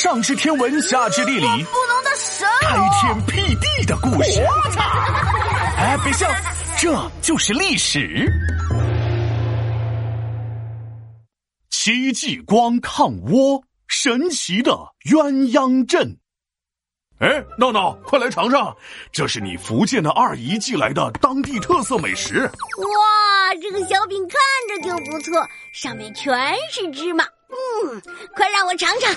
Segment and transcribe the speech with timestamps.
[0.00, 1.46] 上知天文，下知地理，不
[1.86, 4.40] 能的神开天辟地的故事。
[4.40, 4.80] 我 操
[5.76, 6.26] 哎，别笑，
[6.78, 8.26] 这就是历史。
[11.68, 14.72] 戚继光抗倭，神奇的
[15.04, 16.16] 鸳鸯阵。
[17.18, 18.74] 哎，闹闹，快来尝尝，
[19.12, 22.38] 这是你福建的二姨寄来的当地特色美食。
[22.46, 27.22] 哇，这个小饼看着就不错，上面全是芝麻。
[27.50, 28.00] 嗯，
[28.34, 29.14] 快让我尝尝。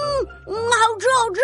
[0.00, 1.40] 嗯嗯，好吃好吃，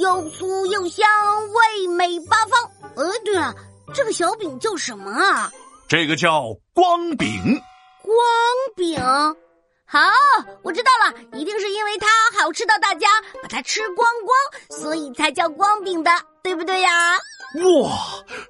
[0.00, 1.06] 又酥又香，
[1.52, 2.70] 味美八方。
[2.96, 3.54] 呃，对了，
[3.94, 5.50] 这个小饼叫什么啊？
[5.88, 7.28] 这个叫光饼。
[8.02, 8.14] 光
[8.76, 9.00] 饼。
[9.84, 10.00] 好，
[10.62, 12.08] 我知道了，一定是因为它
[12.40, 13.06] 好吃到大家
[13.42, 16.10] 把它吃光光，所以才叫光饼的，
[16.42, 16.90] 对不对呀？
[17.82, 17.92] 哇，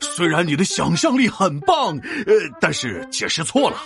[0.00, 3.82] 虽然你的想象力很棒，呃，但是解释错了。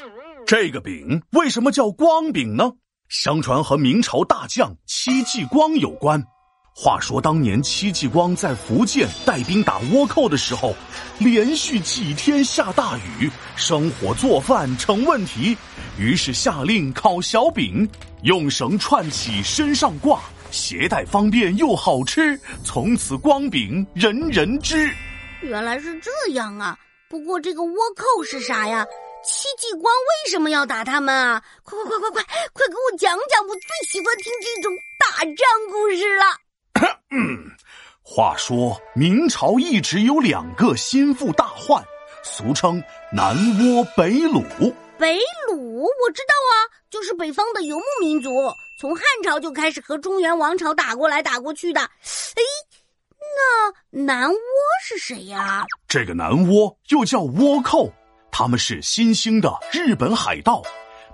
[0.46, 2.70] 这个饼为什么叫光饼呢？
[3.08, 6.22] 相传和明朝大将戚继光有关。
[6.74, 10.74] 话说当年戚继光在福建带兵打倭寇的时候，
[11.18, 15.56] 连续几天下大雨，生火做饭成问题，
[15.98, 17.88] 于是下令烤小饼，
[18.24, 24.90] 用绳串起身上挂，携带方便又好吃，从此光饼人人知。
[25.40, 26.76] 原来是这样啊！
[27.08, 28.84] 不过这个倭寇是啥呀？
[29.26, 31.42] 戚继光为什么要打他们啊？
[31.64, 33.46] 快快快快快快给我讲讲！
[33.46, 36.24] 我最喜欢听这种打仗故事了。
[37.10, 37.50] 嗯，
[38.02, 41.84] 话说明朝一直有两个心腹大患，
[42.22, 44.44] 俗称南倭北虏。
[44.98, 45.18] 北
[45.48, 46.54] 虏我知道啊，
[46.88, 48.30] 就是北方的游牧民族，
[48.80, 51.80] 从汉朝就开始和中原王朝打过来打过去的。
[51.80, 52.42] 哎，
[53.18, 54.36] 那南倭
[54.82, 55.66] 是谁呀？
[55.88, 57.92] 这个南倭又叫倭寇，
[58.38, 60.60] 他们是新兴的日本海盗，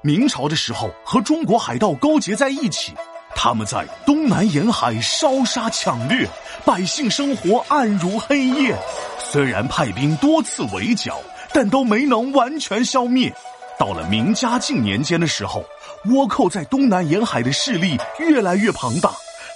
[0.03, 2.93] 明朝的时候和中国海盗勾结在一起。
[3.37, 6.29] 他们在东南沿海烧杀抢掠，
[6.65, 8.77] 百姓生活暗如黑夜。
[9.21, 11.17] 虽然派兵多次围剿，
[11.53, 13.33] 但都没能完全消灭。
[13.79, 15.65] 到了明嘉靖年间的时候，
[16.07, 19.13] 倭寇在东南沿海的势力越来越庞大，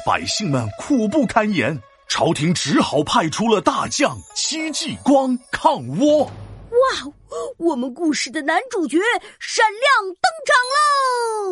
[0.06, 1.76] 百姓们苦不堪言。
[2.06, 6.28] 朝廷只好派出了大将戚继光抗倭。
[6.86, 7.12] 哇，
[7.58, 8.96] 我们故事的男主角
[9.40, 10.56] 闪亮登场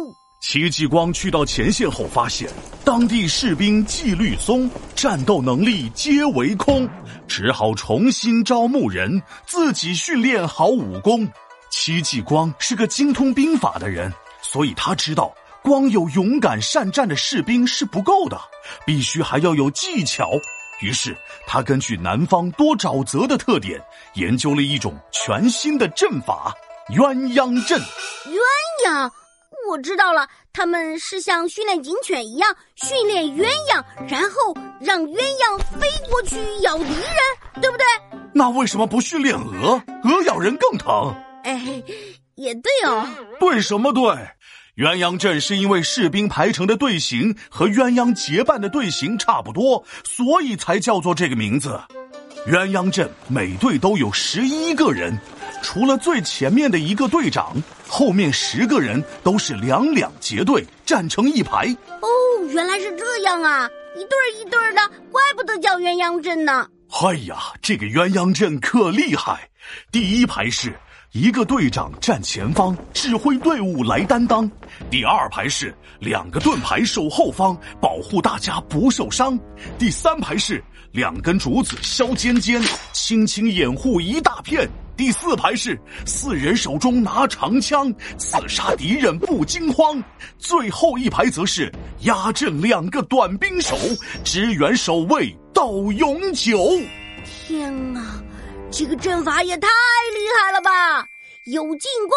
[0.06, 0.14] 喽！
[0.40, 2.48] 戚继光去到前线后，发现
[2.84, 6.88] 当地士兵纪律松，战斗能力皆为空，
[7.26, 11.28] 只好重新招募人，自己训练好武功。
[11.68, 18.38] 戚继光是个精通兵法的人，所以他知道光有勇敢善战的士兵是不够的，
[18.86, 20.30] 必须还要有技巧。
[20.80, 23.80] 于是他根据南方多沼泽的特点，
[24.14, 26.54] 研究了一种全新的阵法——
[26.94, 27.80] 鸳鸯阵。
[27.80, 29.10] 鸳鸯。
[29.66, 37.86] 我知道了，他们是像训练警犬一样训练鸳鸯，然后让鸳鸯飞过去咬敌人，对不对？
[38.34, 39.82] 那为什么不训练鹅？
[40.02, 41.14] 鹅咬人更疼。
[41.44, 41.82] 哎，
[42.34, 43.08] 也对哦。
[43.40, 44.02] 对什么对？
[44.76, 51.80] 鸳鸯阵是因为士兵排成的队形和鸳鸯结伴的队形差不多，所以才叫做这个名字。
[52.48, 55.16] 鸳鸯阵每队都有十一个人。
[55.62, 57.54] 除了最前面的一个队长，
[57.86, 61.66] 后面十个人都是两两结队站成一排。
[62.00, 62.08] 哦，
[62.48, 63.68] 原来是这样啊！
[63.94, 64.80] 一对儿一对儿的，
[65.12, 66.66] 怪不得叫鸳鸯阵呢。
[67.00, 69.48] 哎呀，这个鸳鸯阵可厉害！
[69.92, 70.76] 第一排是
[71.14, 74.50] 一个队长站前方指挥队伍来担当，
[74.90, 79.38] 第二排是两个盾牌守后方保护大家不受伤，
[79.78, 80.60] 第三排是
[80.90, 82.60] 两根竹子削尖尖，
[82.92, 84.68] 轻轻掩护一大片。
[84.96, 89.96] 第四排是四人手中拿长枪，刺杀敌人不惊慌；
[90.36, 93.76] 最后一排则是压阵两个短兵手，
[94.24, 96.72] 支援守卫到永久。
[97.24, 98.20] 天哪，
[98.76, 101.06] 这个阵法也太厉害了吧！
[101.46, 102.16] 有进攻，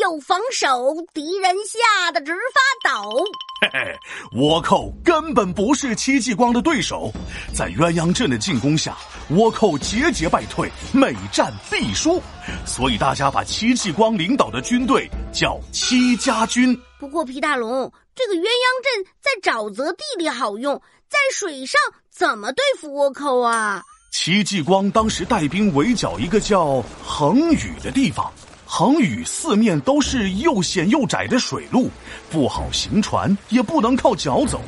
[0.00, 3.22] 有防守，敌人吓得直发抖。
[3.60, 7.12] 嘿嘿，倭寇根本不是戚继光的对手，
[7.54, 8.96] 在鸳鸯阵的进攻下，
[9.32, 12.22] 倭寇节节败退，每战必输，
[12.64, 16.74] 所以大家把戚继光领导的军队叫戚家军。
[16.98, 18.46] 不过皮大龙，这个鸳鸯
[18.82, 20.80] 阵在沼泽地里好用，
[21.10, 21.78] 在水上
[22.10, 23.82] 怎么对付倭寇啊？
[24.10, 28.30] 戚继光当时带兵围剿一个叫恒宇的地方。
[28.70, 31.90] 恒宇四面都是又险又窄的水路，
[32.30, 34.60] 不好行船，也不能靠脚走。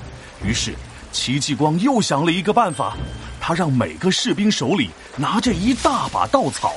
[0.43, 0.75] 于是，
[1.13, 2.97] 戚继光又想了一个办法，
[3.41, 6.75] 他让每个士兵手里拿着一大把稻草，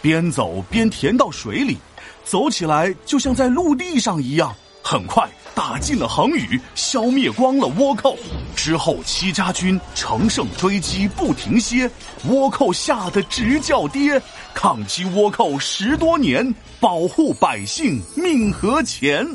[0.00, 1.76] 边走边填到水里，
[2.24, 4.54] 走起来就像在陆地上一样。
[4.82, 8.16] 很快，打尽了恒宇，消灭光了倭寇。
[8.56, 11.90] 之后，戚家军乘胜追击不停歇，
[12.26, 14.20] 倭寇吓得直叫爹。
[14.52, 19.26] 抗击倭寇十多年，保护百姓命和钱。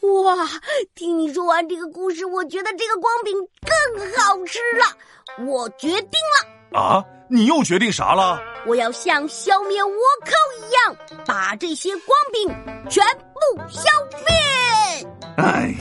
[0.00, 0.36] 哇！
[0.94, 3.34] 听你说完这个故事，我觉得这个光饼
[3.64, 5.46] 更好吃了。
[5.46, 6.37] 我决定了
[6.72, 7.04] 啊！
[7.30, 8.40] 你又决定啥了？
[8.66, 9.90] 我要像消灭倭
[10.24, 12.48] 寇一样，把这些光饼
[12.88, 13.04] 全
[13.34, 13.82] 部消
[14.26, 15.08] 灭。
[15.36, 15.74] 哎，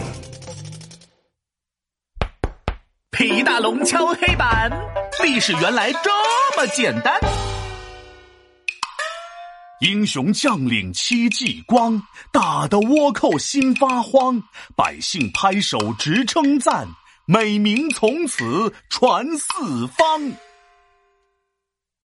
[3.11, 4.69] 皮大龙敲黑板，
[5.23, 6.09] 历史原来这
[6.57, 7.17] 么简单。
[9.79, 12.01] 英雄将领戚继光，
[12.33, 14.41] 打得倭寇心发慌，
[14.75, 16.87] 百姓拍手直称赞，
[17.25, 20.33] 美名从此传四方。